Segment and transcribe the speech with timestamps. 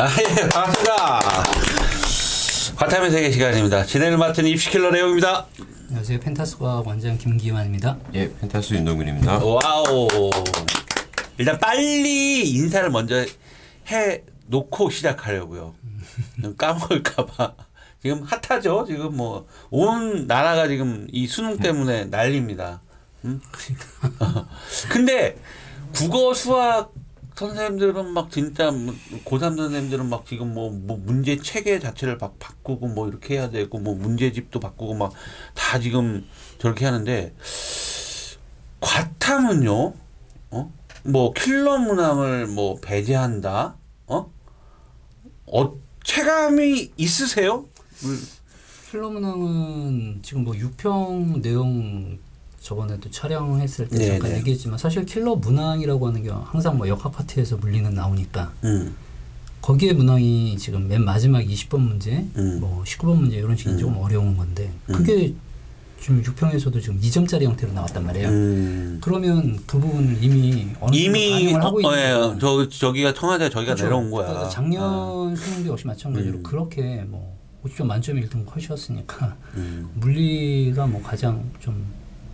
[0.00, 1.20] 아, 예, 반갑습니다.
[2.74, 3.84] 과탐의 세계 시간입니다.
[3.84, 5.46] 진행을 맡은 입시킬러 내용입니다.
[5.88, 6.20] 안녕하세요.
[6.20, 7.98] 펜타스과 원장 김기환입니다.
[8.14, 9.44] 예, 펜타스 윤동균입니다.
[9.44, 10.08] 와우.
[11.36, 13.26] 일단 빨리 인사를 먼저
[13.90, 15.74] 해 놓고 시작하려고요.
[16.56, 17.52] 까먹을까봐.
[18.00, 18.86] 지금 핫하죠?
[18.88, 22.80] 지금 뭐, 온 나라가 지금 이 수능 때문에 난립니다.
[23.26, 23.38] 음?
[24.88, 25.36] 근데
[25.94, 26.90] 국어, 수학
[27.48, 28.94] 선생님들은 막 진짜 뭐
[29.24, 33.78] 고3 선생님들은 막 지금 뭐, 뭐 문제 체계 자체를 막 바꾸고 뭐 이렇게 해야 되고
[33.78, 35.12] 뭐 문제집도 바꾸고 막
[35.54, 36.26] 다 지금
[36.58, 37.32] 저렇게 하는데
[38.80, 39.94] 과탐은요,
[40.50, 40.72] 어?
[41.04, 43.76] 뭐 킬러 문항을 뭐 배제한다,
[44.06, 44.32] 어?
[45.46, 47.66] 어, 체감이 있으세요?
[48.90, 52.18] 킬러 문항은 지금 뭐 6평 내용
[52.60, 54.38] 저번에도 촬영했을 때 네, 잠깐 네.
[54.38, 58.94] 얘기했지만 사실 킬러 문항이라고 하는 게 항상 뭐 역학 파트에서 물리는 나오니까 음,
[59.62, 62.58] 거기에 문항이 지금 맨 마지막 20번 문제, 음.
[62.60, 65.34] 뭐 19번 문제 이런 식이 조금 어려운 건데 그게
[66.00, 68.28] 지금 6평에서도 지금 2점짜리 형태로 나왔단 말이에요.
[68.28, 68.98] 음.
[69.02, 72.38] 그러면 그 부분을 이미 어느 이미 반영을 하고 어, 있는 예, 거예요.
[72.40, 73.84] 저 저기가 청와대 저기가 그렇죠.
[73.84, 74.28] 내려온 거야.
[74.28, 76.42] 그러니까 작년 아, 수능도 역시 마찬가지로 음.
[76.42, 79.90] 그렇게 뭐 50점 만점에 1등 컷이었으니까 음.
[79.94, 81.84] 물리가 뭐 가장 좀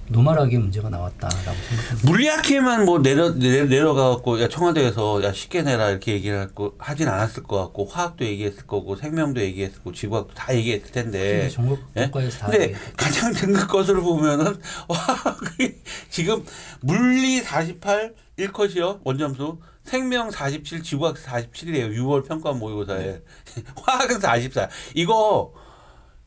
[0.08, 2.10] 노멀하게 문제가 나왔다라고 생각합니다.
[2.10, 7.08] 물리학회만 뭐 내려 내려 내려 가갖고 야 청와대에서 야 쉽게 내라 이렇게 얘기를 하고 하진
[7.08, 11.48] 않았을 것 같고 화학도 얘기했을 거고 생명도 얘기했을 거고 지구학도 다 얘기했을 텐데.
[11.48, 12.04] 전국 예?
[12.06, 12.74] 국가에서 다 근데.
[12.96, 15.74] 가장 등급 것을 보면은 화학이
[16.10, 16.44] 지금
[16.80, 23.20] 물리 48 1컷이요 원점수 생명 47 지구학 47이에요 6월 평가 모의고사에
[23.82, 25.52] 화학은 44 이거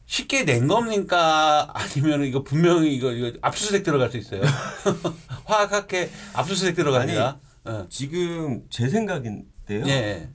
[0.09, 4.41] 쉽게 낸 겁니까 아니면 이거 분명히 이거 이거 압수수색 들어갈 수 있어요
[5.45, 7.85] 화학학회 압수수색 들어갑니다 예.
[7.89, 9.85] 지금 제 생각인데요.
[9.87, 10.29] 예.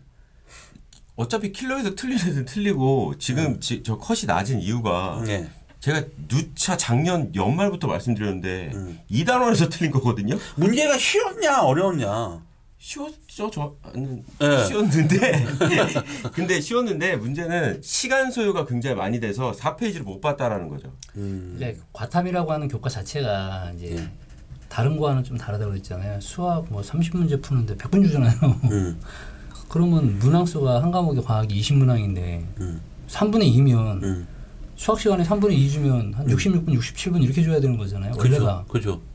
[1.17, 5.49] 어차피 킬러에서 틀린 애들 틀리고 지금 지- 저 컷이 낮은 이유가 예.
[5.81, 9.01] 제가 누차 작년 연말부터 말씀드렸는데 음.
[9.09, 10.39] 이 단원에서 틀린 거거든요.
[10.55, 12.41] 문제가 쉬웠냐 어려웠냐
[12.85, 14.65] 쉬웠죠, 저는 예.
[14.67, 15.47] 쉬웠는데
[16.35, 20.93] 근데 쉬웠는데 문제는 시간 소요가 굉장히 많이 돼서 4페이지를 못 봤다라는 거죠.
[21.17, 21.55] 음.
[21.57, 24.11] 이제 과탐이라고 하는 교과 자체가 이제 예.
[24.69, 26.21] 다른 거와는 좀 다르다고 그랬잖아요.
[26.21, 28.37] 수학 뭐 30문제 푸는데 100분 주잖아요.
[28.65, 29.01] 음.
[29.71, 32.83] 그러면 문항 수가 한 과목에 과학이 20문항인데 음.
[33.09, 34.27] 3분의 2면 음.
[34.77, 38.13] 수학 시간에 3분의 2 주면 한 66분, 67분 이렇게 줘야 되는 거잖아요.
[38.19, 39.14] 원래가 그죠 그죠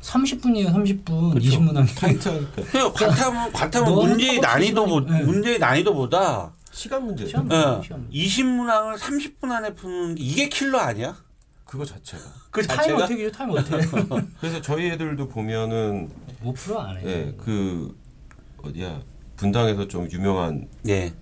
[0.00, 1.34] 30분이에요, 30분.
[1.34, 1.58] 그쵸.
[1.58, 1.98] 20문항이.
[1.98, 5.22] 타이트하니까 그냥 과탐은 과탐은 문제의 난이도 네.
[5.22, 7.26] 문제의 난이도보다 시간 문제.
[7.26, 8.18] 시간 예, 문제, 시간 문제.
[8.18, 11.16] 20문항을 30분 안에 푸는 게 이게 킬러 아니야?
[11.64, 12.22] 그거 자체가.
[12.50, 13.80] 그 time 자체가 attack이죠, time attack.
[14.40, 16.10] 그래서 저희 애들도 보면은
[16.42, 17.02] 5%안 해요.
[17.06, 17.96] 예, 그
[18.62, 19.00] 어디야
[19.36, 21.12] 분당에서 좀 유명한 예.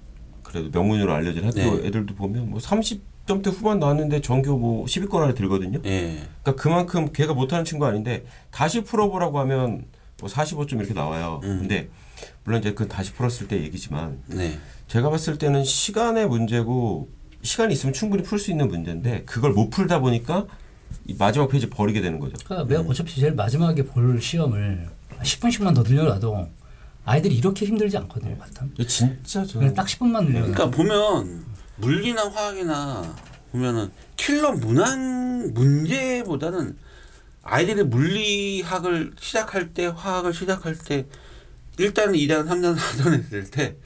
[0.43, 1.87] 그래도 명문으로 알려진 학교 네.
[1.87, 5.81] 애들도 보면 뭐 30 점대 후반 나왔는데 전교 뭐 10위권 안에 들거든요.
[5.85, 6.23] 예.
[6.43, 9.85] 그러니까 그만큼 걔가 못하는 친구 아닌데 다시 풀어보라고 하면
[10.21, 11.41] 뭐 45점 이렇게 나와요.
[11.43, 11.59] 음.
[11.61, 11.89] 근데
[12.45, 14.59] 물론 이제 그 다시 풀었을 때 얘기지만 네.
[14.87, 17.09] 제가 봤을 때는 시간의 문제고
[17.43, 20.47] 시간이 있으면 충분히 풀 수 있는 문제인데 그걸 못 풀다 보니까
[21.07, 22.35] 이 마지막 페이지 버리게 되는 거죠.
[22.45, 24.89] 그러니까 내가 어차피 제일 마지막에 볼 시험을
[25.21, 26.49] 10분씩만 더 늘려놔도
[27.05, 28.71] 아이들이 이렇게 힘들지 않거든요, 과탐.
[28.75, 30.47] 이게 진짜 저는 딱 10분만 늘려놔.
[30.47, 31.45] 그러니까 보면
[31.77, 33.15] 물리나 화학이나
[33.53, 36.77] 보면은 킬러 문항 문제보다는
[37.43, 41.07] 아이들이 물리학을 시작할 때 화학을 시작할 때
[41.79, 43.77] 1단, 2단, 3단, 4단 했을 때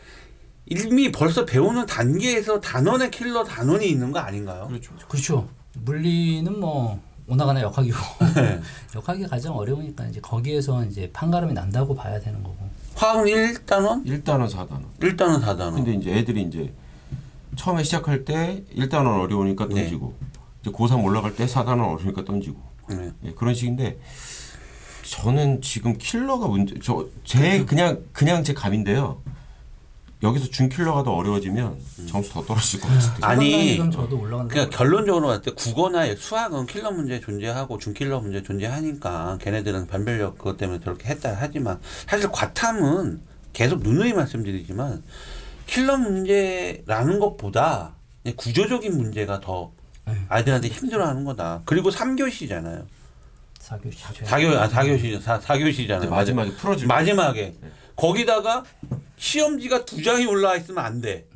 [0.67, 4.69] 이미 벌써 배우는 단계에서 단원의 킬러 단원이 있는 거 아닌가요?
[4.69, 4.95] 그렇죠.
[5.09, 5.49] 그렇죠.
[5.75, 7.97] 물리는 뭐 오나가나 역학이고
[8.37, 8.61] 네.
[8.95, 12.57] 역학이 가장 어려우니까 이제 거기에서 이제 판가름이 난다고 봐야 되는 거고.
[12.95, 14.05] 화학은 1단원?
[14.05, 14.85] 1단원, 4단원.
[15.01, 15.75] 1단원, 4단원.
[15.75, 16.73] 근데 이제 애들이 이제
[17.61, 19.75] 처음에 시작할 때 1단원 어려우니까 네.
[19.75, 20.15] 던지고
[20.63, 23.11] 이제 고3 올라갈 때 4단원 어려우니까 던지고 네.
[23.25, 23.99] 예, 그런 식인데
[25.05, 29.21] 저는 지금 킬러가 문제 저 제 그냥 그냥 제 감인데요.
[30.23, 31.77] 여기서 준 킬러가 더 어려워지면
[32.07, 33.27] 점수 더 떨어질 것 같은데.
[33.27, 33.77] 아니.
[34.49, 40.57] 그러니까 결론적으로 봤을 때 국어나 수학은 킬러 문제 존재하고 준킬러 문제 존재하니까 걔네들은 변별력 그것
[40.57, 43.21] 때문에 저렇게 했다 하지만 사실 과탐은
[43.53, 45.03] 계속 누누이 말씀드리지만
[45.71, 47.95] 킬러 문제라는 것보다
[48.37, 49.73] 구조적인 문제가 더
[50.05, 50.15] 네.
[50.29, 51.63] 아이들한테 힘들어하는 거다.
[51.65, 52.87] 그리고 3교시잖아요.
[53.61, 53.99] 사교시.
[54.03, 55.99] 4교, 아, 4교시, 4, 4교시잖아요.
[55.99, 57.55] 이제 마지막에 풀어질 마지막에.
[57.95, 58.65] 거기다가
[59.17, 61.29] 시험지가 두 장이 올라와 있으면 안 돼.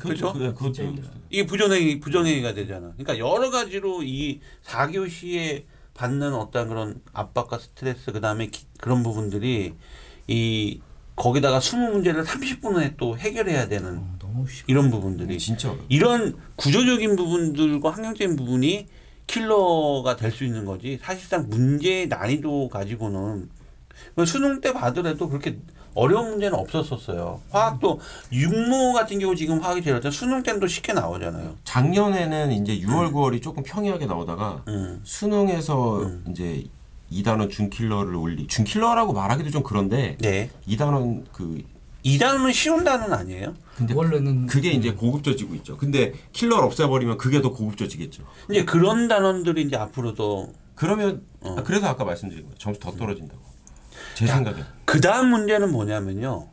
[0.00, 0.32] 그렇죠?
[0.34, 1.12] 그, 진짜 힘들어요.
[1.30, 2.92] 이게 부정행위, 부정행위가 되잖아.
[2.96, 5.64] 그러니까 여러 가지로 이 4교시에
[5.94, 8.50] 받는 어떤 그런 압박과 스트레스, 그 다음에
[8.80, 9.74] 그런 부분들이
[10.28, 10.80] 이
[11.16, 14.44] 거기다가 20문제를 30분에 또 해결해야 되는 어.
[14.66, 15.74] 이런 부분들이 진짜.
[15.88, 18.86] 이런 구조적인 부분들과 환경적인 부분이
[19.26, 23.48] 킬러가 될 수 있는 거지 사실상 문제의 난이도 가지고는
[24.26, 25.58] 수능 때 봐더라도 그렇게
[25.94, 27.40] 어려운 문제는 없었었어요.
[27.50, 27.98] 화학도
[28.30, 30.12] 육모 같은 경우 지금 화학이 제일 어렵잖아요.
[30.12, 31.56] 수능 때는 또 쉽게 나오잖아요.
[31.64, 35.00] 작년에는 이제 6월 9월이 조금 평이하게 나오다가 음.
[35.02, 36.64] 수능에서 이제
[37.10, 40.50] 2단원 준킬러를 올리 준킬러라고 말하기도 좀 그런데 네.
[40.68, 43.54] 2단원 그이 단어는 쉬운 단어는 아니에요.
[43.76, 45.76] 근데 원래는 그게 이제 고급져지고 있죠.
[45.76, 48.22] 근데 킬러를 없애버리면 그게 더 고급져지겠죠.
[48.50, 51.56] 이제 그런 단원들이 이제 앞으로도 그러면 어.
[51.58, 52.56] 아, 그래서 아까 말씀드린 거예요.
[52.58, 53.40] 점수 더 떨어진다고.
[54.14, 54.34] 제 야.
[54.34, 54.62] 생각에.
[54.84, 56.48] 그 다음 문제는 뭐냐면요.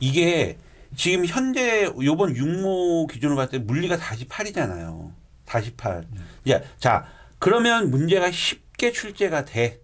[0.00, 0.58] 이게
[0.96, 5.12] 지금 현재 요번 육모 기준으로 봤을 때 물리가 48이잖아요.
[5.46, 6.06] 48.
[6.50, 7.04] 야, 자,
[7.38, 8.30] 그러면 문제가
[8.78, 9.82] 쉽게 출제가 돼.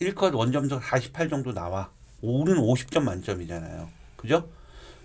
[0.00, 1.90] 1컷 원점수가 48 정도 나와.
[2.20, 3.88] 오는 50점 만점이잖아요.
[4.16, 4.48] 그죠?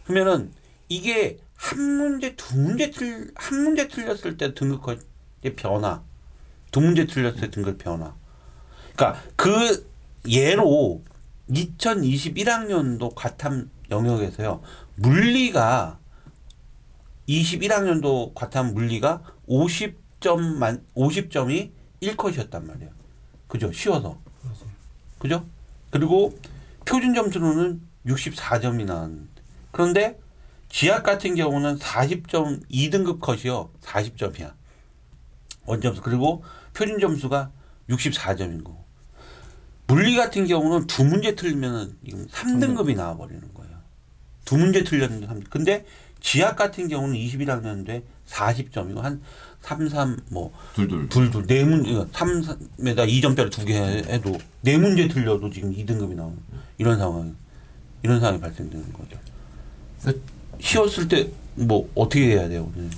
[0.04, 0.52] 그러면은
[0.90, 6.04] 이게 한 문제, 두 문제 틀, 한 문제 틀렸을 때 등급컷의 변화.
[6.72, 8.14] 두 문제 틀렸을 때 등급 변화.
[8.96, 9.90] 그러니까 그
[10.28, 11.02] 예로
[11.50, 14.62] 2021학년도 과탐 영역에서요.
[14.96, 16.00] 물리가
[17.28, 21.72] 21학년도 과탐 물리가 50점 만 50점이
[22.02, 23.03] 1컷이었단 말이에요.
[23.54, 23.72] 그죠?
[23.72, 24.18] 쉬워서.
[25.20, 25.46] 그죠?
[25.92, 26.36] 그리고
[26.86, 29.42] 표준 점수로는 64점이 나왔는데
[29.72, 30.20] 그런데
[30.70, 33.70] 지학 같은 경우는 40점 2등급 컷이요.
[33.82, 34.54] 40점이야.
[35.68, 36.02] 원점수.
[36.02, 37.52] 그리고 표준 점수가
[37.90, 38.84] 64점인 거고.
[39.86, 43.78] 물리 같은 경우는 두 문제 틀리면은 지금 3등급이 나와 버리는 거예요.
[44.46, 45.44] 두 문제 틀렸는데 3.
[45.44, 45.86] 근데
[46.20, 49.22] 지학 같은 경우는 21학년인데 40점이고 한
[49.62, 51.08] 3, 3, 뭐, 둘둘.
[51.10, 56.16] 둘, 둘, 네 문제, 3, 3에다 2점짜리 두 개 해도 네 문제 틀려도 지금 2등급이
[56.16, 56.38] 나오는
[56.78, 57.36] 이런 상황,
[58.02, 59.18] 이런 상황이 발생되는 거죠.
[60.60, 62.90] 쉬웠을 때 뭐 어떻게 해야 돼요, 오늘?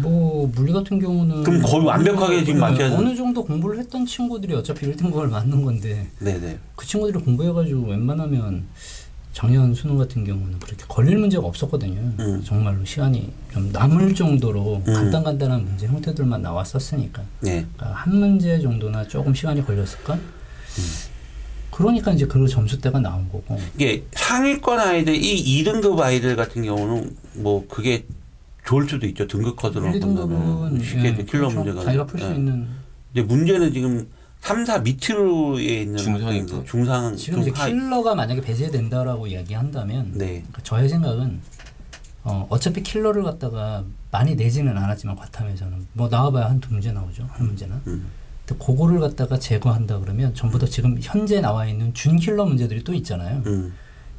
[0.00, 4.54] 뭐 물리 같은 경우는 그럼 거의 완벽하게 지금 어느- 맞춰야 어느 정도 공부를 했던 친구들이
[4.54, 6.56] 어차피 1등급을 맞는 건데 네네.
[6.76, 8.64] 그 친구들이 공부해가지고 웬만하면
[9.32, 12.00] 작년 수능 같은 경우는 그렇게 걸릴 문제가 없었거든요.
[12.18, 12.42] 음.
[12.44, 14.92] 정말로 시간이 좀 남을 정도로 음.
[14.92, 17.66] 간단간단한 문제 형태들만 나왔었으니까 네.
[17.76, 20.18] 그러니까 한 문제 정도나 조금 시간이 걸렸을까?
[21.70, 23.58] 그러니까 이제 그 점수대가 나온 거고.
[23.74, 28.04] 이게 상위권 아이들, 이 2등급 아이들 같은 경우는 뭐 그게
[28.66, 29.26] 좋을 수도 있죠.
[29.26, 31.84] 등급 컷으로 1, 2등급은 쉽게 이제 킬러 문제가.
[31.84, 32.34] 자기가 풀수 예.
[32.34, 32.66] 있는
[33.12, 34.08] 근데 문제는 지금
[34.40, 36.64] 3, 4 밑으로에 있는 중상인 거.
[36.64, 40.26] 중상 지금 이제 킬러가 만약에 배제된다라고 이야기한다면 네.
[40.26, 41.40] 그러니까 저의 생각은
[42.24, 47.46] 어, 어차피 킬러를 갖다가 많이 내지는 않았지만 과탐에서는 뭐 나와봐야 한 두 문제 나오죠 한
[47.46, 48.06] 문제는 음.
[48.46, 53.42] 근데 그거를 갖다가 제거한다 그러면 전부 다 지금 현재 나와 있는 준킬러 문제들이 또 있잖아요
[53.46, 53.72] 음.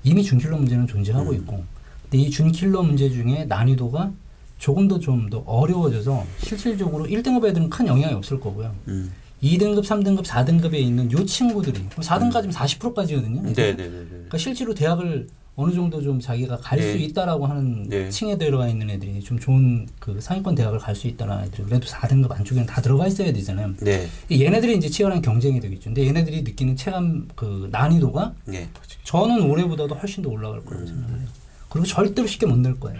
[0.03, 1.35] 이미 준킬러 문제는 존재하고 음.
[1.35, 1.63] 있고
[2.03, 4.11] 근데 이 준킬러 문제 중에 난이도가
[4.57, 9.11] 조금 더 좀 더 어려워져서 실질적으로 1등급 애들은 큰 영향이 없을 거고요 음.
[9.43, 13.41] 2등급, 3등급, 4등급에 있는 요 친구들이 4등까지면 40%까지거든요.
[13.41, 14.05] 네, 네, 네, 네.
[14.09, 17.03] 그러니까 실제로 대학을 어느 정도 좀 자기가 갈수 네.
[17.05, 18.09] 있다라고 하는 네.
[18.09, 22.31] 층에 들어가 있는 애들이 좀 좋은 그 상위권 대학을 갈 수 있다라는 애들이 그래도 4등급
[22.31, 23.73] 안쪽에는 다 들어가 있어야 되잖아요.
[23.81, 24.07] 네.
[24.31, 25.85] 얘네들이 이제 치열한 경쟁이 되겠죠.
[25.85, 28.69] 근데 얘네들이 느끼는 체감 그 난이도가 네.
[29.03, 31.27] 저는 올해보다도 훨씬 더 올라갈 거라고 생각해요.
[31.69, 32.99] 그리고 절대로 쉽게 못 낼 거예요.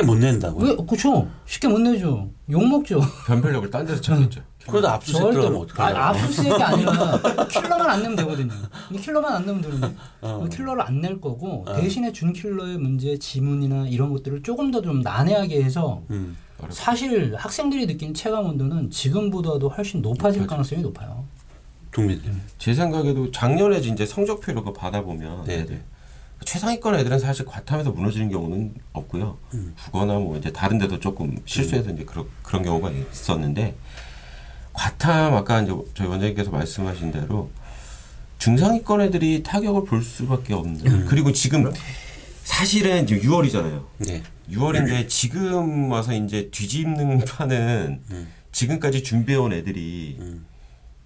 [0.00, 0.70] 쉽게 못 낸다고요?
[0.70, 0.76] 왜?
[0.86, 1.28] 그쵸?
[1.46, 2.28] 쉽게 못 내죠.
[2.50, 3.00] 욕 먹죠.
[3.26, 4.40] 변별력을 딴 데서 찾겠죠.
[4.66, 5.62] 그러다 압수수색 들어가면 못.
[5.64, 5.98] 어떡하냐.
[5.98, 8.52] 아, 압수수색이 아니라 킬러만 안 내면 되거든요.
[8.90, 10.46] 이 킬러만 안 내면 되는데 어.
[10.50, 11.76] 킬러를 안 낼 거고 어.
[11.76, 16.36] 대신에 준 킬러의 문제 지문이나 이런 것들을 조금 더 좀 난해하게 해서 음.
[16.70, 21.24] 사실 학생들이 느끼는 체감 온도는 지금보다도 훨씬 높아질 가능성이 높아요.
[21.92, 22.40] 동민님.
[22.58, 25.82] 제 생각에도 작년에 이제 성적표를 그 받아보면 네, 애들
[26.44, 29.38] 최상위권 애들은 사실 과탐에서 무너지는 경우는 없고요.
[29.54, 29.74] 음.
[29.84, 33.74] 국어나 뭐 이제 다른 데도 조금 실수해서 이제 그런 그런 경우가 있었는데
[34.72, 37.50] 과탐 아까 이제 저희 원장님께서 말씀하신 대로
[38.38, 40.86] 중상위권 애들이 타격을 볼 수밖에 없는.
[40.86, 41.06] 음.
[41.08, 41.70] 그리고 지금
[42.44, 43.84] 사실은 지금 6월이잖아요.
[43.98, 44.22] 네.
[44.50, 48.28] 6월인데 지금 와서 이제 뒤집는 판은 음.
[48.50, 50.46] 지금까지 준비해온 애들이 음.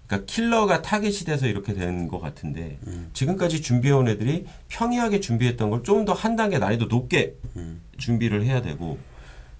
[0.07, 3.09] 그러니까 킬러가 타겟이 돼서 이렇게 된 것 같은데 음.
[3.13, 7.81] 지금까지 준비해온 애들이 평이하게 준비했던 걸 좀 더 한 단계 난이도 높게 음.
[7.97, 8.97] 준비를 해야 되고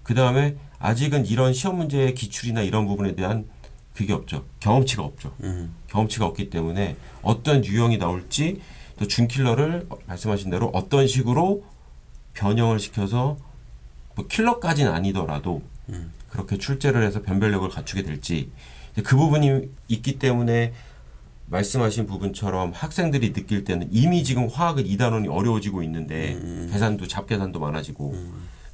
[0.02, 3.46] 그 다음에 아직은 이런 시험 문제의 기출이나 이런 부분에 대한
[3.94, 5.74] 그게 없죠 경험치가 없죠 음.
[5.88, 8.60] 경험치가 없기 때문에 어떤 유형이 나올지
[8.98, 11.64] 또 준킬러를 말씀하신 대로 어떤 식으로
[12.34, 13.36] 변형을 시켜서
[14.14, 15.62] 뭐 킬러까지는 아니더라도
[21.48, 26.68] 말씀하신 부분처럼 학생들이 느낄 때는 이미 지금 화학은 2단원이 어려워지고 있는데 음.
[26.72, 28.14] 계산도 잡계산도 많아지고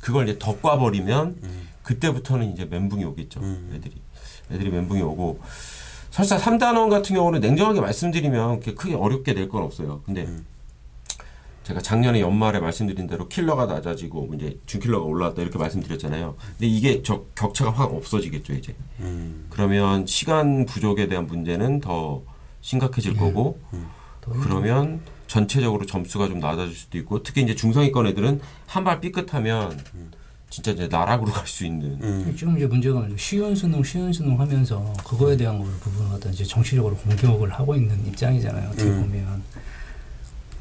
[0.00, 1.36] 그걸 이제 덧과버리면
[1.82, 3.40] 그때부터는 이제 멘붕이 오겠죠.
[3.40, 3.72] 음.
[3.74, 3.94] 애들이
[4.50, 5.40] 애들이 멘붕이 오고
[6.10, 10.02] 설사 3단원 같은 경우는 냉정하게 말씀드리면 그렇게 크게 어렵게 될 건 없어요.
[10.04, 10.46] 근데 음.
[11.64, 16.34] 제가 작년에 연말에 말씀드린 대로 킬러가 낮아지고 이제 준킬러가 올라왔다 이렇게 말씀드렸잖아요.
[16.38, 18.74] 근데 이게 저 격차가 확 없어지겠죠 이제.
[19.00, 19.46] 음.
[19.50, 22.22] 그러면 시간 부족에 대한 문제는 더
[22.62, 23.60] 심각해질 거고
[24.20, 29.78] 더 그러면 전체적으로 점수가 좀 낮아질 수도 있고 특히 이제 중상위권 애들은 한 발 삐끗하면
[30.50, 32.34] 진짜 이제 나락으로 갈 수 있는 음.
[32.36, 36.96] 지금 이제 문제가 쉬운 수능 쉬운 수능 하면서 그거에 대한 걸 부분을 갖다 이제 정치적으로
[36.96, 38.68] 공격을 하고 있는 입장이잖아요.
[38.70, 39.02] 어떻게 음.
[39.02, 39.42] 보면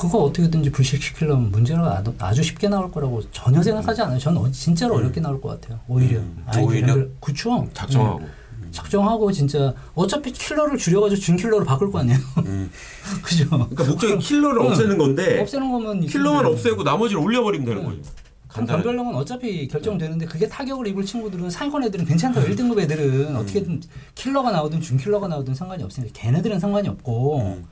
[0.02, 4.18] 그거 어떻게든지 불식시키려면 문제가 아주- 아주 쉽게 나올 거라고 전혀 생각하지 않아요.
[4.18, 5.80] 저는 어- 진짜로 어렵게 나올 것 같아요.
[5.88, 6.44] 오히려 음.
[6.48, 7.08] 아이들은 오히려?
[7.20, 7.68] 그쵸.
[7.76, 8.68] 작정하고 음.
[8.72, 12.18] 작정하고 진짜 어차피 킬러를 줄여가지고 준킬러로 바꿀 거 아니에요.
[12.40, 12.72] 음.
[13.22, 13.48] 그죠.
[13.48, 14.68] 그러니까 목적이 킬러를 응.
[14.72, 18.02] 없애는 건데 없애는 거면 이 킬러만 없애고 나머지를 올려버리면 되는 응.
[18.02, 18.12] 거죠.
[18.54, 22.42] 변별력은 어차피 결정되는데 그게 타격을 입을 친구들은 상위권 애들은 괜찮다.
[22.42, 23.82] 1등급 애들은 어떻게든
[24.16, 27.66] 킬러가 나오든 준킬러가 나오든 상관이 없으니까 걔네들은 상관이 없고 음.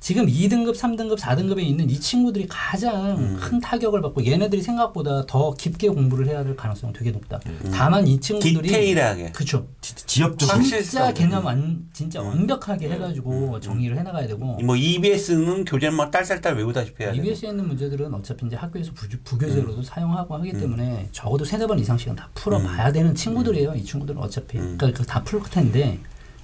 [0.00, 5.88] 지금 2등급, 3등급, 4등급에 있는 이 친구들이 가장 큰 타격을 받고 얘네들이 생각보다 더 깊게
[5.88, 7.40] 공부를 해야 될 가능성이 되게 높다.
[7.72, 9.32] 다만 이 친구들이 디테일하게.
[9.32, 9.66] 그쵸.
[9.80, 11.12] 진짜 지역적 확실히 진짜.
[11.12, 12.28] 개념 완 진짜 음.
[12.28, 17.18] 완벽하게 해가지고 정리를 해나가야 되고 뭐 EBS는 교재는 막 딸딸딸 외우다시피 해야 돼.
[17.18, 20.60] EBS에 있는 문제들은 어차피 이제 학교에서 부, 부교재로도 사용하고 하기 음.
[20.60, 23.74] 때문에 적어도 세네 번 이상씩은 다 풀어봐야 되는 친구들이에요.
[23.74, 24.76] 이 친구들은 어차피 음.
[24.78, 25.98] 그러니까 다 풀 텐데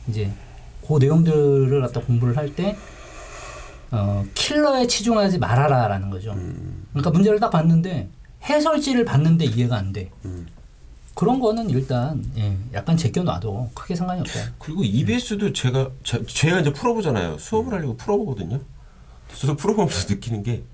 [0.08, 0.30] 이제
[0.86, 2.76] 그 내용들을 갖다 공부를 할때
[3.94, 6.32] 어, 킬러에 치중하지 말아라라는 거죠.
[6.32, 6.84] 음.
[6.90, 8.08] 그러니까 문제를 딱 봤는데
[8.44, 10.10] 해설지를 봤는데 이해가 안 돼.
[10.24, 10.46] 음.
[11.14, 14.52] 그런 거는 일단 예, 약간 제껴놔도 크게 상관이 없다.
[14.58, 17.38] 그리고 EBS도 제가 제, 제가 이제 풀어보잖아요.
[17.38, 18.60] 수업을 하려고 풀어보거든요.
[19.36, 20.64] 저도 풀어보면서 느끼는 게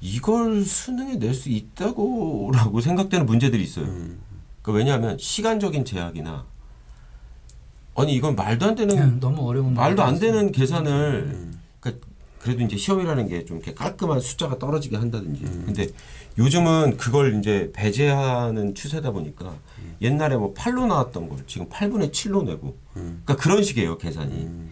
[0.00, 3.84] 이걸 수능에 낼 수 있다고라고 생각되는 문제들이 있어요.
[3.86, 4.18] 음.
[4.62, 6.46] 그 왜냐하면 시간적인 제약이나
[7.94, 11.47] 아니 이건 말도 안 되는 어려운 말도 안 되는 계산을 음.
[12.40, 15.42] 그래도 이제 시험이라는 게 좀 이렇게 깔끔한 숫자가 떨어지게 한다든지.
[15.42, 15.88] 근데
[16.38, 19.56] 요즘은 그걸 이제 배제하는 추세다 보니까
[20.00, 22.76] 옛날에 뭐 8로 나왔던 걸 지금 8분의 7로 내고.
[22.96, 23.22] 음.
[23.24, 24.32] 그러니까 그런 식이에요, 계산이.
[24.32, 24.70] 음.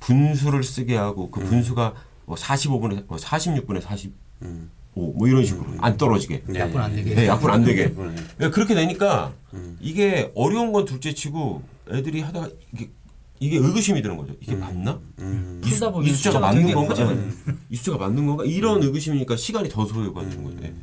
[0.00, 1.94] 분수를 쓰게 하고 그 분수가
[2.26, 4.10] 뭐 45분에 뭐 46분에 45
[4.42, 4.70] 음.
[4.94, 6.42] 뭐 이런 식으로 안 떨어지게.
[6.46, 6.60] 네.
[6.60, 7.14] 약분 안 되게.
[7.14, 7.84] 네, 약분 안 되게.
[7.86, 7.94] 음.
[8.36, 9.76] 그러니까 그렇게 되니까 음.
[9.80, 12.90] 이게 어려운 건 둘째치고 애들이 하다가 이게
[13.38, 14.34] 이게 의구심이 드는 거죠.
[14.40, 14.98] 이게 맞나?
[15.18, 15.60] 음.
[15.64, 16.94] 이, 수- 이 숫자가 맞는 건가?
[17.04, 17.60] 음.
[17.70, 18.44] 이 숫자가 맞는 건가?
[18.44, 20.56] 이런 의구심이니까 시간이 더 소요가 되는 거죠.
[20.60, 20.74] 네.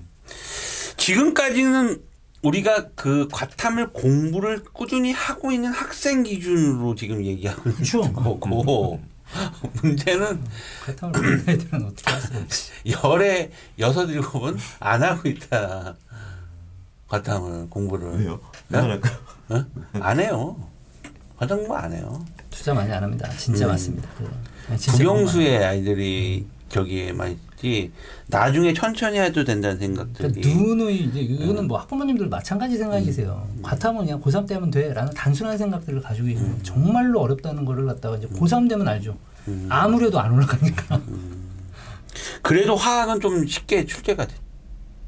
[0.97, 2.01] 지금까지는
[2.43, 8.01] 우리가 그 과탐을 공부를 꾸준히 하고 있는 학생 기준으로 지금 얘기하고 있는 그쵸.
[8.13, 8.99] 거고
[9.81, 10.43] 문제는
[10.83, 12.71] 그렇다면 우리 애들은 어떻게 없지.
[13.03, 15.95] 열에 여섯 일곱은 안 하고 있다.
[17.07, 18.39] 과탐을 공부를 왜요?
[18.67, 18.77] 네?
[18.77, 19.17] 안 할까요?
[19.49, 19.65] 어?
[20.01, 20.69] 안 해요.
[21.37, 22.25] 과탐 공부 안 해요.
[22.53, 23.29] 투자 많이 안 합니다.
[23.37, 23.71] 진짜 음.
[23.71, 24.07] 맞습니다.
[24.17, 24.29] 그거.
[24.69, 27.91] 네, 국영수의 아이들이 저기에만 있지
[28.27, 33.47] 나중에 천천히 해도 된다는 그러니까 생각들이 누누이 이제 이거는 뭐 학부모님들 마찬가지 생각이세요.
[33.61, 38.69] 과탐은 그냥 고3 때면 돼라는 단순한 생각들을 가지고 있는 정말로 어렵다는 거를 갖다가 이제 고3
[38.69, 39.17] 되면 알죠.
[39.47, 39.67] 음.
[39.69, 41.01] 아무래도 안 올라가니까.
[42.41, 44.35] 그래도 화학은 좀 쉽게 출제가 되,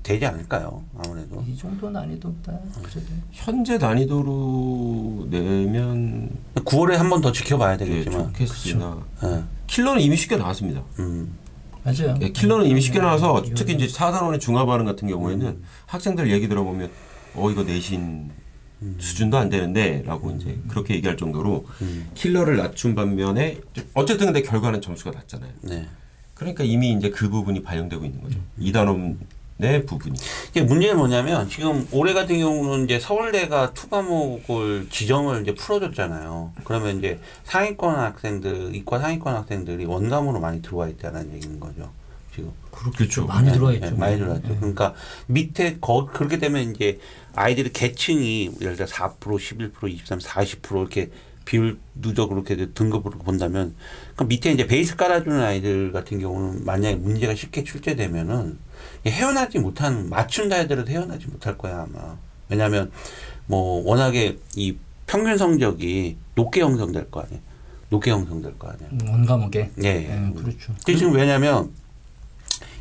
[0.06, 0.84] 되지 않을까요?
[1.04, 2.54] 아무래도 이 정도 난이도다.
[2.84, 9.44] 그래도 현재 난이도로 내면 9월에 한 번 더 지켜봐야 네, 되겠지만 좋겠으나 예.
[9.66, 10.84] 킬러는 이미 쉽게 나왔습니다.
[11.00, 11.34] 음.
[11.84, 12.16] 맞아요.
[12.22, 16.48] 예, 킬러는 이미 쉽게 나와서 이거는 특히 이제 사단원의 중화 반응 같은 경우에는 학생들 얘기
[16.48, 16.92] 들어보면
[17.34, 18.30] 어 이거 내신
[19.00, 22.08] 수준도 안 되는데라고 이제 그렇게 얘기할 정도로 음.
[22.14, 23.60] 킬러를 낮춘 반면에
[23.96, 25.52] 어쨌든 근데 결과는 점수가 낮잖아요.
[25.64, 25.88] 네.
[26.36, 28.38] 그러니까 이미 이제 그 부분이 반영되고 있는 거죠.
[28.60, 29.18] 이단원
[29.62, 30.20] 의 부분이.
[30.50, 36.52] 이게 문제는 뭐냐면 지금 올해 같은 경우는 이제 서울대가 two 과목을 지정을 이제 풀어줬잖아요.
[36.66, 41.90] 그러면 이제 상위권 학생들, 이과 상위권 학생들이 원감으로 많이 들어와 있다는 얘기인 거죠.
[42.34, 42.52] 지금.
[42.70, 43.26] 그렇겠죠.
[43.28, 43.92] 많이 들어와 네, 있죠.
[43.92, 44.50] 네, 많이 들어와 있죠.
[44.50, 44.58] 네.
[44.58, 44.94] 그러니까
[45.28, 47.00] 밑에 거 그렇게 되면 이제
[47.36, 51.12] 아이들의 계층이 예를 들어 4%, 11%, 23, 40% 이렇게
[51.46, 53.76] 비율 누적으로 이렇게 등급으로 본다면
[54.18, 58.58] 그 밑에 이제 베이스 깔아주는 아이들 같은 경우는 만약에 문제가 쉽게 출제되면은
[59.12, 62.18] 헤어나지 못한 맞춘다 하더라도 헤어나지 못할 거야 아마.
[62.50, 62.92] 왜냐하면
[63.48, 67.42] 뭐 워낙에 이 평균 성적이 높게 형성될 거 아니에요.
[67.90, 68.90] 높게 형성될 거 아니에요.
[68.92, 69.72] 음, 원 과목에.
[69.84, 70.28] 예, 예.
[70.28, 70.74] 예, 그렇죠.
[70.86, 71.72] 지금 왜냐면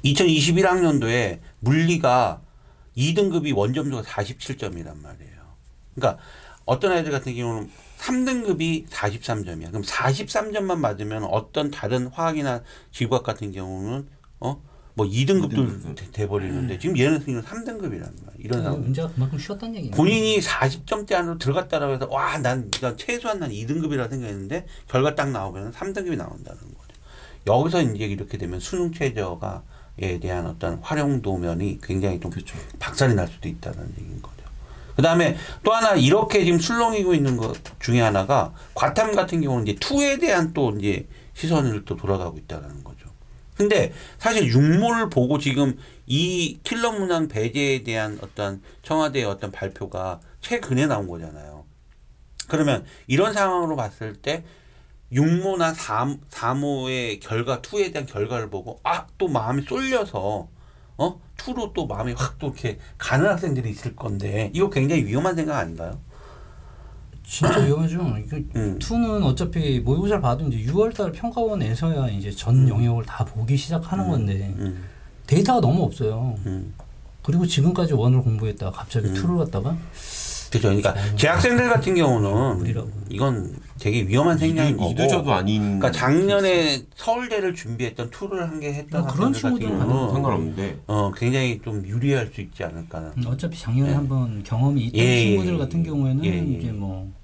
[0.05, 2.41] 2021학년도에 물리가
[2.97, 5.35] 2등급이 원점수가 47점이란 말이에요.
[5.95, 6.23] 그러니까
[6.65, 9.69] 어떤 애들 같은 경우는 3등급이 43점이야.
[9.69, 12.63] 그럼 43점만 맞으면 어떤 다른 화학이나
[12.93, 14.09] 지구학 같은 경우는
[14.41, 14.63] 어?
[14.95, 15.95] 뭐 2등급도 이등급.
[15.97, 18.35] 돼, 돼버리는데 지금 얘는 3등급이라는 거야.
[18.39, 18.81] 이런 상황.
[18.81, 19.97] 문제가 그만큼 쉬웠다는 얘기네.
[19.97, 25.73] 본인이 40점대 안으로 들어갔다라고 해서 와, 난, 난 최소한 난 2등급이라 생각했는데 결과 딱 나오면
[25.73, 26.95] 3등급이 나온다는 거죠.
[27.47, 29.63] 여기서 이제 이렇게 되면 수능 최저가
[29.97, 32.57] 에 대한 어떤 활용도면이 굉장히 좀 그렇죠.
[32.81, 34.35] 박살이 날 수도 있다는 얘기인 거죠.
[34.97, 39.79] 그 다음에 또 하나 이렇게 지금 술렁이고 있는 것 중에 하나가 과탐 같은 경우는 이제
[39.79, 43.09] 투에 대한 또 이제 시선을 또 돌아가고 있다는 거죠.
[43.57, 50.87] 근데 사실 육모를 보고 지금 이 킬러 문항 배제에 대한 어떤 청와대의 어떤 발표가 최근에
[50.87, 51.65] 나온 거잖아요.
[52.49, 54.45] 그러면 이런 상황으로 봤을 때
[55.13, 60.49] 육모나 삼, 사모의 결과 투에 대한 결과를 보고 아 또 마음이 쏠려서
[60.99, 65.59] 어 투로 또 마음이 확 또 이렇게 가는 학생들이 있을 건데 이거 굉장히 위험한 생각
[65.59, 66.01] 아닌가요?
[67.27, 68.17] 진짜 위험하죠.
[68.25, 68.79] 이거 음.
[68.79, 74.85] 투는 어차피 모의고사를 봐도 이제 6월달 평가원에서야 이제 전 영역을 다 보기 시작하는 건데 음,
[75.27, 76.37] 데이터가 너무 없어요.
[76.47, 76.75] 음.
[77.23, 79.15] 그리고 지금까지 원을 공부했다가 갑자기 음.
[79.15, 79.77] 투를 갖다가
[80.55, 80.69] 그죠.
[80.69, 82.85] 그러니까 재학생들 같은 경우는.
[83.11, 84.93] 이건 되게 위험한 생각인 거고.
[84.93, 85.79] 이두저도 아닌.
[85.79, 90.79] 그러니까 작년에 서울대를 준비했던 투를 한개 했던 뭐 그런 친구들은 상관없는데.
[90.87, 93.13] 어 굉장히 좀 유리할 수 있지 않을까.
[93.17, 93.95] 음, 어차피 작년에 예.
[93.95, 95.85] 한번 경험이 있던 예, 친구들 예, 같은 예.
[95.85, 96.39] 경우에는 예, 예.
[96.39, 97.24] 이제 뭐 예.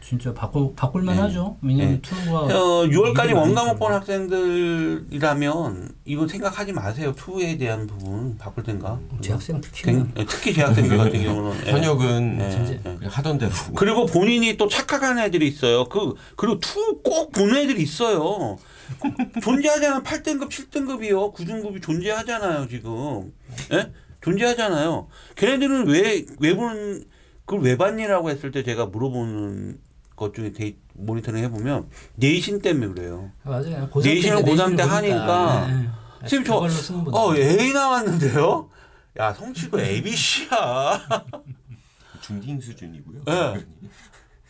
[0.00, 1.20] 진짜 바꿀 바꿀만 예.
[1.22, 1.56] 하죠.
[1.62, 2.00] 왜냐면 예.
[2.00, 3.76] two가 어, 6월까지 이름이 원과목 아니죠.
[3.78, 7.12] 본 학생들이라면 이거 생각하지 마세요.
[7.16, 9.00] two에 대한 부분 바꿀 생각.
[9.20, 11.72] 재학생 특히나 굉- 특히 재학생들 같은 경우는 예.
[11.72, 12.38] 현역은.
[12.40, 12.80] 예.
[12.82, 13.50] 그냥 하던 대로.
[13.74, 15.84] 그리고 본인이 또 착각하는 애들이 있어요.
[15.88, 18.56] 그 그리고 two 꼭 보는 애들이 있어요.
[19.42, 20.02] 존재하잖아요.
[20.02, 21.34] 8등급, 7등급이요.
[21.34, 23.32] 9등급이 존재하잖아요, 지금.
[23.72, 23.92] 예?
[24.22, 25.08] 존재하잖아요.
[25.36, 27.04] 걔네들은 왜, 왜 보는,
[27.44, 29.78] 그걸 왜 봤니라고 했을 때 제가 물어보는
[30.16, 33.30] 것 중에 데이, 모니터링 해보면 내신 때문에 그래요.
[33.42, 33.88] 맞아요.
[33.94, 35.92] 내신을 때 고3 때 내신을 하니까 보니까.
[36.22, 36.26] 예.
[36.26, 36.54] 지금 저.
[36.56, 38.70] 어, A 나왔는데요?
[39.18, 41.06] 야, 성취도 ABC야.
[42.22, 43.22] 중딩 수준이고요.
[43.28, 43.66] 예.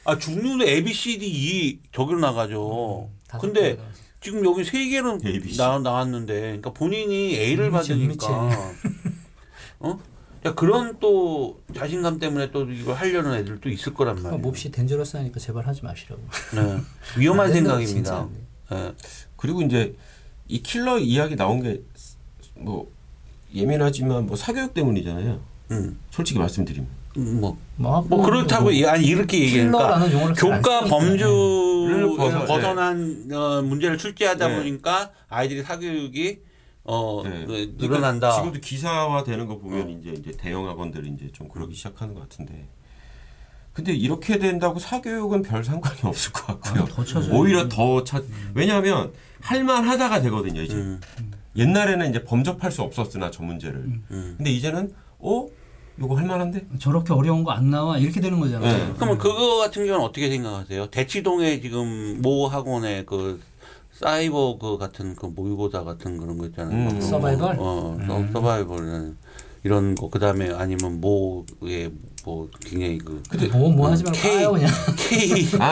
[0.05, 3.11] 아, 중등도 A, B, C, D, E 저기로 나가죠.
[3.29, 3.77] 다섯 근데
[4.21, 5.21] 지금 여기 세 개는.
[5.57, 8.27] 나, 나왔는데, 그러니까 본인이 A를 미치, 받으니까,
[9.81, 9.99] 어?
[10.47, 14.43] 야, 그런 또 자신감 때문에 또 이걸 하려는 애들도 있을 거란 그러니까 말이에요.
[14.43, 16.23] 몹시 덴저러스 하니까 제발 하지 마시라고.
[16.55, 16.79] 네.
[17.19, 18.29] 위험한 안 된다, 생각입니다.
[18.73, 18.93] 예.
[19.37, 19.95] 그리고 이제
[20.49, 21.81] 이 킬러 이야기 나온 게
[22.59, 22.91] 뭐
[23.55, 25.39] 예민하지만 뭐 사교육 때문이잖아요.
[25.73, 26.89] 음, 솔직히 말씀드리면.
[27.19, 30.85] 음, 뭐, 뭐, 뭐 그렇다고 이- 아니 이렇게 얘기하니까 잘안 교과.
[30.85, 34.57] 범주를 벗어- 벗어난 어, 문제를 출제하다 네.
[34.57, 36.39] 보니까 아이들이 사교육이
[36.87, 37.31] 어 네.
[37.40, 38.33] 그, 그러니까 늘어난다.
[38.33, 42.68] 지금도 기사화 되는 거 보면 이제 이제 대형 학원들이 이제 좀 그러기 시작하는 것 같은데.
[43.72, 46.85] 근데 이렇게 된다고 사교육은 별 상관이 없을 것 같고요.
[46.85, 47.37] 아니, 더.
[47.37, 48.22] 오히려 더 차.
[48.55, 50.62] 왜냐하면 할만하다가 되거든요.
[50.62, 51.01] 이제 음,
[51.57, 53.77] 옛날에는 이제 범접할 수 없었으나 저 문제를.
[54.11, 54.35] 음.
[54.38, 55.46] 근데 이제는 어
[55.99, 56.66] 요거 할만한데.
[56.79, 58.87] 저렇게 어려운 거 안 나와 이렇게 되는 거잖아요.
[58.88, 58.92] 네.
[58.96, 60.87] 그러면 그거 같은 경우는 어떻게 생각하세요?
[60.87, 63.40] 대치동에 지금 모 학원에 그
[63.99, 66.91] 사이버 그 같은 그 모의고사 같은 그런 거 있잖아요.
[66.91, 67.01] 음.
[67.01, 67.57] 서바이벌?
[67.59, 68.31] 어, 서- 음.
[68.33, 69.15] 서바이벌
[69.65, 71.91] 이런 거 그다음에 아니면 모의
[72.25, 73.21] 뭐 굉장히 그
[73.53, 74.71] 뭐, 뭐 하지 말고 K 그냥.
[74.97, 75.69] K 아, 아,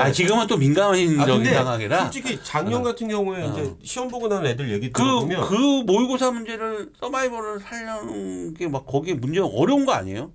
[0.00, 0.02] 아.
[0.02, 3.50] 아 지금은 또 민감한 아, 적인 근데 상황이라 솔직히 작년 같은 경우에 어.
[3.52, 5.54] 이제 시험 보고 난 애들 얘기 그, 들어보면 그
[5.86, 10.30] 모의고사 문제를 서바이벌을 살려는 게 막 거기에 문제가 어려운 거 아니에요?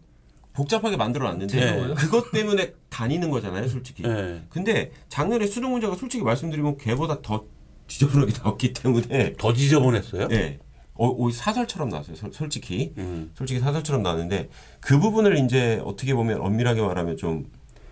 [0.55, 1.93] 복잡하게 만들어 놨는데 네.
[1.95, 4.03] 그것 때문에 다니는 거잖아요, 솔직히.
[4.03, 4.41] 네.
[4.49, 7.43] 근데 작년에 수능 문제가 솔직히 말씀드리면 걔보다 더
[7.87, 10.27] 지저분하게 나왔기 때문에 더 지저분했어요?
[10.31, 10.59] 예.
[10.95, 12.15] 어, 오, 사설처럼 나왔어요.
[12.15, 12.93] 솔- 솔직히.
[12.97, 13.31] 음.
[13.35, 17.45] 솔직히 사설처럼 나왔는데 그 부분을 이제 어떻게 보면 엄밀하게 말하면 좀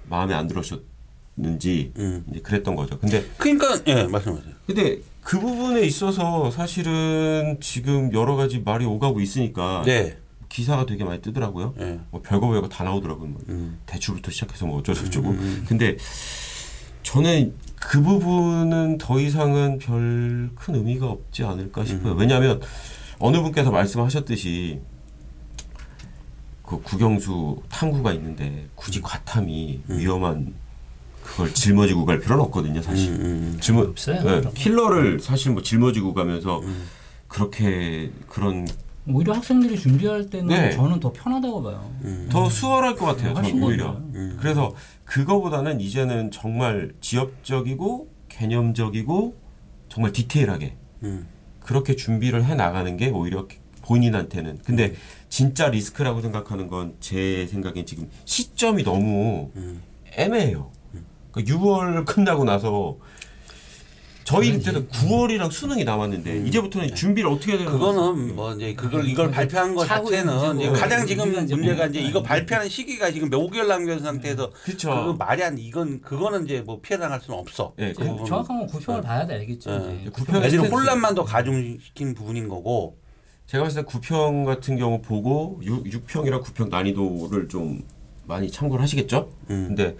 [0.10, 2.24] 마음에 안 들으셨는지 음.
[2.32, 2.98] 이제 그랬던 거죠.
[3.00, 4.54] 근데 그러니까 예 말씀하세요.
[4.66, 10.18] 근데 그 부분에 있어서 사실은 지금 여러 가지 말이 오가고 있으니까 네.
[10.54, 11.74] 기사가 되게 많이 뜨더라고요.
[11.80, 12.00] 예.
[12.12, 13.28] 뭐 별거 별거 다 나오더라고요.
[13.28, 13.80] 뭐 음.
[13.88, 15.30] 대출부터 시작해서 뭐 어쩌고저쩌고.
[15.32, 15.66] 음.
[15.68, 15.98] 근데
[17.02, 22.14] 저는 그 부분은 더 이상은 별 큰 의미가 없지 않을까 싶어요.
[22.14, 22.62] 왜냐하면
[23.18, 24.80] 어느 분께서 말씀하셨듯이
[26.62, 30.54] 그 국영수 탐구가 있는데 굳이 과탐이 위험한
[31.24, 33.12] 그걸 짊어지고 갈 필요는 없거든요, 사실.
[33.14, 33.22] 음,
[33.56, 33.58] 음.
[33.60, 34.52] 짊어, 없어요, 거.
[34.52, 36.62] 킬러를 사실 뭐 짊어지고 가면서
[37.28, 38.68] 그렇게 그런
[39.08, 40.72] 오히려 학생들이 준비할 때는 네.
[40.72, 41.92] 저는 더 편하다고 봐요.
[42.04, 42.28] 음.
[42.32, 43.34] 더 수월할 것 같아요.
[43.34, 43.92] 저는 오히려.
[44.14, 44.38] 음.
[44.40, 44.74] 그래서
[45.06, 49.36] 그거보다는 이제는 정말 지역적이고 개념적이고
[49.90, 51.28] 정말 디테일하게 음.
[51.60, 53.48] 그렇게 준비를 해 나가는 게 오히려
[53.84, 54.60] 본인한테는.
[54.64, 54.94] 근데
[55.28, 59.52] 진짜 리스크라고 생각하는 건 제 생각엔 지금 시점이 너무
[60.16, 60.72] 애매해요.
[61.32, 62.98] 그러니까 6월 끝나고 나서
[64.24, 67.72] 저희 때는 9월이랑 수능이 남았는데 이제부터는 준비를 어떻게 해야 되는?
[67.72, 70.60] 그거는 뭐 이제 그걸 이걸 발표한 것 자체는 문제고.
[70.74, 74.04] 이제 가장 지금 문제가 이제 문제가 이제 뭐- 이거 발표하는 시기가 지금 몇 개월 남겨진
[74.04, 74.90] 상태에서 그쵸.
[74.90, 77.74] 그거 말이 안 이건 그거는 이제 뭐 피해 당할 수는 없어.
[77.80, 78.26] 예, 그 그.
[78.26, 79.70] 정확한 건 구평을 봐야 돼 알겠죠.
[79.88, 80.00] 네.
[80.02, 80.10] 이제.
[80.12, 80.72] 구평 애들은.
[80.72, 82.98] 혼란만 더 가중시킨 부분인 거고.
[83.46, 87.84] 제가 봤을 때 9평 같은 경우 보고 6, 6평이랑 9평 난이도를 좀
[88.26, 89.30] 많이 참고를 하시겠죠?
[89.50, 89.66] 음.
[89.68, 89.98] 근데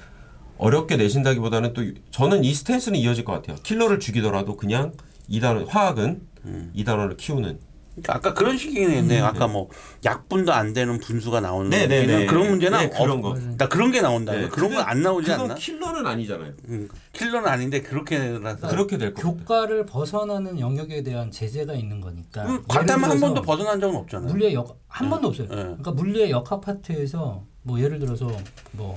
[0.64, 3.58] 어렵게 내신다기보다는 또 저는 이 스탠스는 이어질 것 같아요.
[3.64, 4.94] 킬러를 죽이더라도 그냥
[5.28, 6.72] 이단원 화학은 음.
[6.74, 7.60] 이단원을 키우는
[7.96, 9.20] 그러니까 아까 그런 식이네.
[9.20, 9.70] 아까 뭐
[10.06, 12.26] 약분도 안 되는 분수가 나오는 네, 네, 문제는 네.
[12.26, 13.38] 그런 문제는 네, 그런 없- 거.
[13.58, 14.32] 나 그런 게 나온다.
[14.32, 15.56] 네, 그런 건 안 나오지 그건 않나?
[15.56, 16.54] 킬러는 아니잖아요.
[16.70, 18.68] 음, 킬러는 아닌데 그렇게라서.
[18.70, 19.38] 그렇게 될것 같아요.
[19.38, 22.44] 교과를 벗어나는 영역에 대한 제재가 있는 거니까.
[22.46, 24.32] 음, 과탐은 한 번도 벗어난 적은 없잖아요.
[24.32, 25.10] 물리의 역한 네.
[25.10, 25.48] 번도 없어요.
[25.50, 25.56] 네.
[25.56, 28.28] 그러니까 물리의 역학 파트에서 뭐 예를 들어서
[28.72, 28.96] 뭐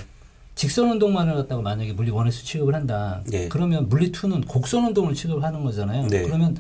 [0.57, 3.21] 직선 운동만을 갖다가 만약에 물리 원에서 취급을 한다.
[3.27, 3.47] 네.
[3.49, 6.07] 그러면 물리 2는 곡선 운동을 취급하는 거잖아요.
[6.07, 6.23] 네.
[6.23, 6.57] 그러면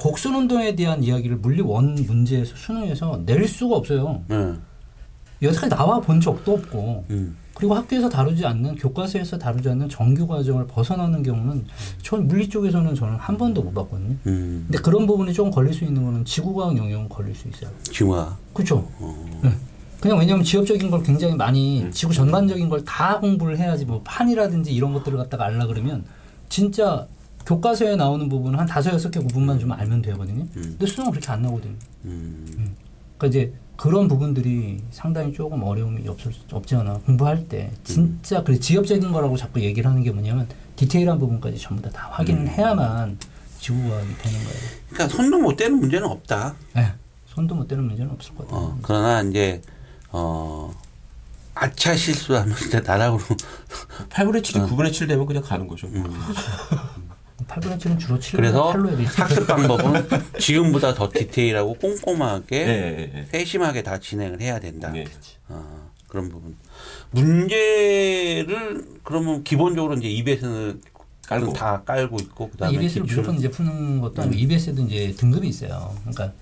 [0.00, 4.24] 곡선 운동에 대한 이야기를 물리 원 문제에서 수능에서 낼 수가 없어요.
[4.32, 4.60] 음,
[5.40, 10.66] 여태까지 나와 본 적도 없고 음, 그리고 학교에서 다루지 않는 교과서에서 다루지 않는 정규 과정을
[10.66, 11.66] 벗어나는 경우는
[12.02, 14.16] 전 물리 쪽에서는 저는 한 번도 못 봤거든요.
[14.26, 14.64] 음.
[14.66, 17.70] 근데 그런 부분이 좀 걸릴 수 있는 거는 지구과학 영역은 걸릴 수 있어요.
[17.84, 18.36] 지화.
[18.52, 18.88] 그렇죠.
[18.98, 19.40] 어.
[19.44, 19.52] 네.
[20.00, 21.90] 그냥 왜냐하면 지역적인 걸 굉장히 많이 음.
[21.90, 26.04] 지구 전반적인 걸 다 공부를 해야지 뭐 판이라든지 이런 것들을 갖다가 알라 그러면
[26.48, 27.06] 진짜
[27.46, 30.42] 교과서에 나오는 부분은 한 다섯 여섯 개 부분만 좀 알면 되거든요.
[30.42, 30.62] 음.
[30.62, 31.74] 근데 수능은 그렇게 안 나오거든요.
[32.04, 32.74] 음.
[33.16, 38.58] 그러니까 이제 그런 부분들이 상당히 조금 어려움이 없을 수- 없지 않아 공부할 때 진짜 그
[38.58, 42.48] 지역적인 거라고 자꾸 얘기를 하는 게 뭐냐면 디테일한 부분까지 전부 다, 다 확인을 음.
[42.48, 43.18] 해야만
[43.60, 44.60] 지구과학이 되는 거예요.
[44.90, 46.54] 그러니까 손도 못 대는 문제는 없다.
[46.74, 46.92] 네.
[47.26, 48.64] 손도 못 대는 문제는 없을 것 같아요.
[48.66, 49.60] 어, 그러나 이제
[50.18, 50.74] 어
[51.54, 53.22] 아차 실수하면 진짜 나락으로
[54.08, 54.66] 8분의 7이 어.
[54.66, 55.86] 9분의 7 되면 그냥 가는 거죠.
[55.88, 56.04] 음.
[57.46, 59.20] 8분의 7은 주로 7분의 그래서 8로 해야 되지.
[59.20, 60.08] 학습 방법은
[60.40, 63.28] 지금보다 더 디테일하고 꼼꼼하게 네, 네, 네.
[63.30, 64.90] 세심하게 다 진행을 해야 된다.
[64.90, 65.04] 네.
[65.48, 66.56] 어, 그런 부분.
[67.10, 70.80] 문제를 그러면 기본적으로 이제 EBS는
[71.28, 71.52] 깔고.
[71.52, 73.18] 다 깔고 있고 그다음에 EBS를 기출.
[73.18, 74.38] 무조건 이제 푸는 것도 아니고 음.
[74.38, 75.94] EBS에도 이제 등급이 있어요.
[76.00, 76.32] 그러니까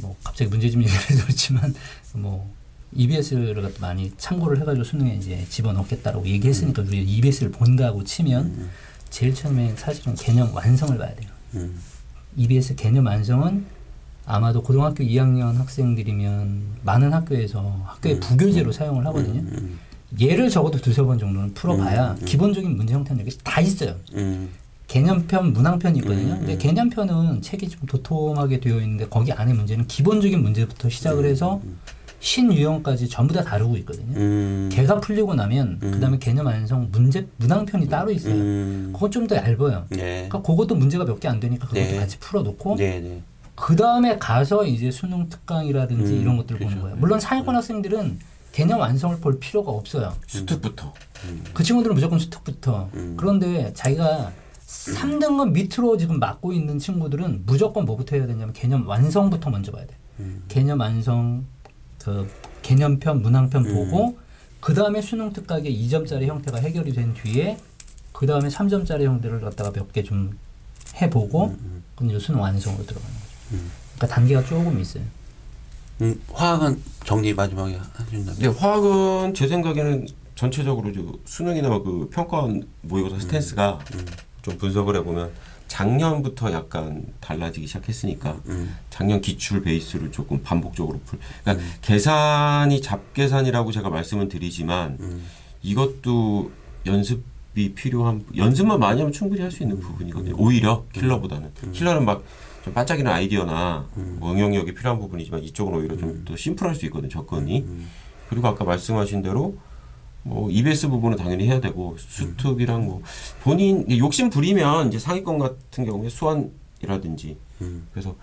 [0.00, 1.74] 뭐 갑자기 문제집 얘기를 그렇지만
[2.14, 2.52] 뭐
[2.94, 8.70] EBS를 많이 참고를 해가지고 수능에 이제 집어넣겠다라고 얘기했으니까 우리가 EBS를 본다고 치면
[9.10, 11.30] 제일 처음에 사실은 개념 완성을 봐야 돼요.
[11.54, 11.78] 음.
[12.36, 13.66] EBS 개념 완성은
[14.24, 19.40] 아마도 고등학교 2학년 학생들이면 많은 학교에서 학교의 부교재로 사용을 하거든요.
[19.40, 19.78] 음,
[20.20, 22.24] 얘를 적어도 두세 번 정도는 풀어봐야 음, 음.
[22.24, 23.96] 기본적인 문제 형태는 다 있어요.
[24.14, 24.50] 음,
[24.86, 26.34] 개념편, 문항편이 있거든요.
[26.34, 26.58] 음, 근데 음.
[26.58, 31.60] 개념편은 책이 좀 도톰하게 되어 있는데 거기 안에 문제는 기본적인 문제부터 시작을 해서
[32.22, 34.16] 신유형까지 전부 다 다루고 있거든요.
[34.16, 35.90] 음, 걔가 풀리고 나면 음.
[35.90, 38.34] 그다음에 개념 완성 문제 문항편이 따로 있어요.
[38.34, 39.86] 음, 그건 좀 더 얇아요.
[39.90, 40.28] 네.
[40.28, 41.96] 그러니까 그것도 문제가 몇 개 안 되니까 그것도 네.
[41.96, 43.22] 같이 풀어놓고 네, 네.
[43.56, 46.82] 그 다음에 가서 이제 수능 특강이라든지 음, 이런 것들을 보는 그렇죠.
[46.82, 46.96] 거예요.
[46.96, 48.18] 물론 사회권 학생들은
[48.52, 50.12] 개념 완성을 볼 필요가 없어요.
[50.26, 50.92] 수특부터.
[51.54, 52.88] 그 친구들은 무조건 수특부터.
[52.94, 53.14] 음.
[53.16, 54.30] 그런데 자기가
[54.66, 59.94] 3등급 밑으로 지금 맡고 있는 친구들은 무조건 뭐부터 해야 되냐면 개념 완성부터 먼저 봐야 돼.
[60.20, 60.42] 음.
[60.48, 61.44] 개념 완성,
[62.04, 62.28] 그
[62.62, 63.74] 개념편, 문항편 음.
[63.74, 64.18] 보고
[64.60, 67.58] 그 다음에 수능 특강의 2점짜리 형태가 해결이 된 뒤에
[68.12, 70.36] 그 다음에 3점짜리 형태를 갖다가 몇 개 좀
[71.00, 73.26] 해보고 음, 그건 이제 수능 완성으로 들어가는 거죠.
[73.52, 73.70] 음.
[73.96, 75.02] 그러니까 단계가 조금 있어요.
[76.02, 78.24] 음, 화학은 정리 마지막에 해준다면.
[78.34, 83.78] 근데 화학은 제 생각에는 전체적으로 저 수능이나 그 평가원 모의고사 스탠스가
[84.42, 85.30] 좀 분석을 해보면
[85.76, 91.18] 작년부터 약간 달라지기 시작했으니까 음, 작년 기출 베이스를 조금 반복적으로 풀.
[91.42, 95.24] 그러니까 계산이 잡계산이라고 제가 말씀을 드리지만 음,
[95.62, 96.50] 이것도
[96.84, 100.34] 연습이 필요한 연습만 많이 하면 충분히 할 수 있는 부분이거든요.
[100.36, 102.22] 오히려 킬러보다는 킬러는 막
[102.64, 103.88] 좀 반짝이는 아이디어나
[104.20, 107.10] 뭐 응용력이 필요한 부분이지만 이쪽은 오히려 좀 더 심플할 수 있거든 요.
[107.10, 107.64] 접근이.
[108.28, 109.56] 그리고 아까 말씀하신 대로
[110.24, 113.02] 뭐 EBS 부분은 당연히 해야 되고 수특이랑 뭐
[113.42, 117.36] 본인 욕심 부리면 이제 상위권 같은 경우에 수완이라든지.
[117.62, 118.14] 음, 그래서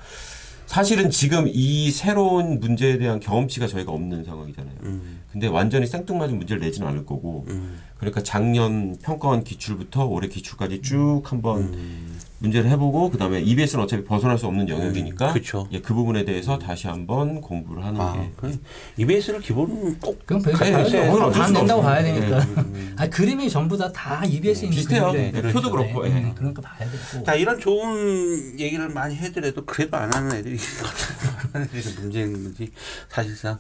[0.66, 4.76] 사실은 지금 이 새로운 문제에 대한 경험치가 저희가 없는 상황이잖아요.
[4.84, 7.46] 음, 근데 완전히 생뚱맞은 문제를 내지는 않을 거고.
[7.48, 12.20] 음, 그러니까 작년 평가원 기출부터 올해 기출까지 쭉 한번 음.
[12.42, 15.68] 문제를 해보고 그다음에 EBS는 어차피 벗어날 수 없는 영역이니까 그쵸.
[15.74, 18.58] 예, 그 부분에 대해서 다시 한번 공부를 하는 아, 게그
[18.96, 20.54] EBS를 기본은 꼭 그럼 네.
[20.54, 21.82] 네, 어쩔 다 낸다고.
[21.82, 22.46] 봐야 되니까.
[22.72, 22.94] 네.
[22.96, 25.12] 아 그림이 전부 다 다 EBS 있는 비슷해요.
[25.12, 26.10] 네, 표도 그렇고, 예.
[26.10, 27.26] 네, 그러니까 봐야 되고.
[27.26, 31.50] 자 이런 좋은 얘기를 많이 해드려도 그래도 안 하는 애들이 있거든.
[31.52, 31.68] 하는
[32.00, 32.72] 문제인 건지
[33.10, 33.60] 사실상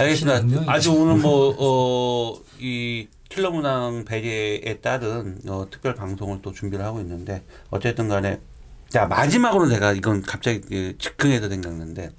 [0.00, 0.72] 알겠습니다.
[0.72, 8.08] 아주 오늘 뭐어이 킬러 문항 배제에 따른 어, 특별 방송을 또 준비를 하고 있는데 어쨌든
[8.08, 8.40] 간에
[8.88, 12.10] 자 마지막으로 내가 이건 갑자기 그 즉흥해서 생각났는데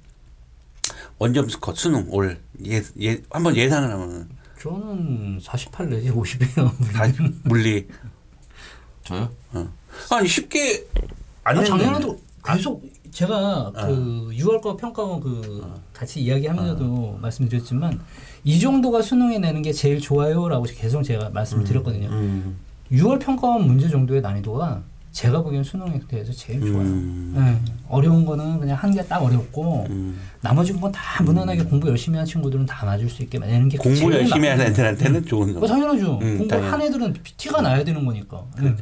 [1.18, 2.38] 원점 스컷 수능 올예
[3.30, 4.28] 한번 예상을 하면
[4.60, 6.92] 저는 48 내지 50이에요.
[6.92, 7.04] 다
[7.44, 7.88] 물리
[9.02, 9.30] 저요?
[10.10, 10.86] 아니 쉽게
[11.42, 11.64] 안 아.
[11.64, 18.00] 작년에도 계속 제가 그 6월과 평가원 그 같이 이야기하면서도 말씀드렸지만
[18.42, 22.08] 이 정도가 수능에 내는 게 제일 좋아요라고 계속 제가 말씀을 드렸거든요.
[22.08, 22.56] 음.
[22.90, 24.80] 6월 평가원 문제 정도의 난이도가
[25.12, 26.80] 제가 보기엔 수능에 대해서 제일 좋아요.
[26.86, 27.34] 음.
[27.36, 27.72] 네.
[27.90, 30.18] 어려운 거는 그냥 한 개 딱 어렵고 음.
[30.40, 33.98] 나머지 건 다 무난하게 공부 열심히 한 친구들은 다 맞을 수 있게 내는 게 공부
[33.98, 35.66] 제일 열심히 나- 하는 애들한테는 좋은 뭐 거.
[35.66, 36.14] 당연하죠.
[36.22, 36.70] 음, 공부 당연히.
[36.70, 38.42] 한 애들은 티가 나야 되는 거니까.
[38.58, 38.74] 네.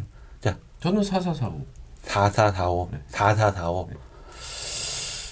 [0.81, 1.67] 저는 4445.
[2.05, 2.89] 4445.
[2.93, 3.01] 네.
[3.09, 3.89] 4445.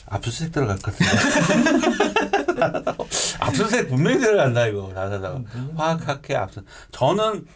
[0.08, 1.12] 압수수색 들어갈 것 같은데.
[3.40, 4.90] 압수수색 분명히 들어간다, 이거.
[4.94, 5.74] 4445.
[5.76, 6.62] 화학학회 압수.
[6.92, 7.46] 저는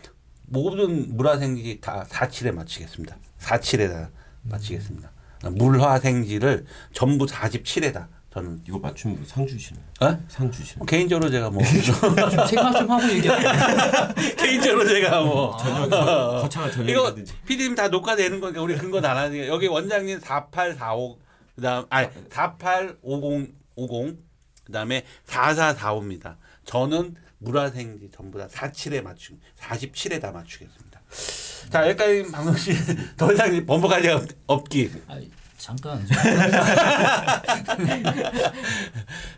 [0.46, 3.16] 모든 물화생지 다 47에 맞추겠습니다.
[3.40, 4.08] 47에다
[4.42, 5.10] 맞추겠습니다.
[5.52, 8.06] 물화생지를 전부 47에다.
[8.32, 8.60] 저는.
[8.68, 9.82] 이거 맞추면 상 주시나요?
[10.00, 10.18] 어?
[10.28, 10.84] 상 주시나요?
[10.86, 11.62] 개인적으로 제가 뭐.
[11.66, 13.34] 좀 생각 좀 하고 얘기해.
[14.38, 15.56] 개인적으로 제가 뭐.
[15.56, 17.34] 저녁 거창한 이거 저녁이라든지.
[17.46, 21.18] PD님 다 녹화되는 거니까 우리 근거 다 나니까 여기 원장님 4845
[21.60, 24.18] 그다음 아니 485050
[24.64, 26.36] 그다음에 4445입니다.
[26.64, 31.00] 저는 물화생지 전부 다 47에 맞추 47에 다 맞추겠습니다.
[31.68, 34.90] 자 여기까지 방송 씨더 이상 번복할 일 없기.
[35.06, 35.20] 아,
[35.58, 36.06] 잠깐.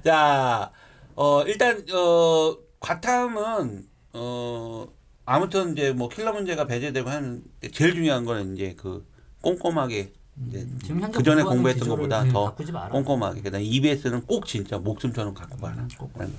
[0.04, 0.70] 자,
[1.16, 4.87] 어, 일단, 어, 과탐은, 어,
[5.24, 9.04] 아무튼 이제 뭐 킬러 문제가 배제되고 하는 제일 중요한 거는 이제 그
[9.40, 10.12] 꼼꼼하게
[10.49, 12.55] 이제 지금 현재 그 전에 공부했던 것보다 네, 더.
[12.90, 13.42] 꼼꼼하게.
[13.42, 15.75] 그다음 EBS는 꼭 진짜 목숨처럼 갖고 가라.
[16.21, 16.38] 음.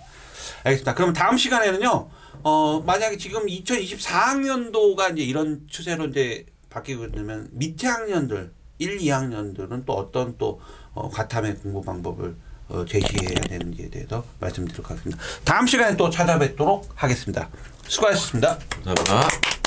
[0.63, 0.93] 알겠습니다.
[0.95, 2.09] 그럼 다음 시간에는요,
[2.43, 9.93] 어, 만약에 지금 2024학년도가 이제 이런 추세로 이제 바뀌고 있으면 밑에 학년들, 1, 2학년들은 또
[9.93, 10.59] 어떤 또,
[10.93, 12.35] 어, 과탐의 공부 방법을
[12.69, 15.21] 어, 제시해야 되는지에 대해서 말씀드리도록 하겠습니다.
[15.43, 17.49] 다음 시간에 또 찾아뵙도록 하겠습니다.
[17.87, 18.57] 수고하셨습니다.
[18.83, 19.62] 감사합니다.